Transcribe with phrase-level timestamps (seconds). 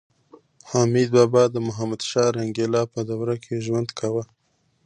[0.69, 4.23] حمید بابا د محمدشاه رنګیلا په دوره کې ژوند کاوه